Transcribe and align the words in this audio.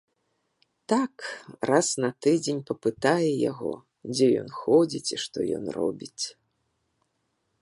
Так, 0.93 1.13
раз 1.71 1.87
на 2.05 2.09
тыдзень 2.27 2.63
папытае 2.71 3.29
яго, 3.51 3.73
дзе 4.15 4.27
ён 4.41 4.49
ходзіць 4.59 5.07
і 5.15 5.25
што 5.27 5.37
ён 5.61 5.75
робіць. 5.81 6.23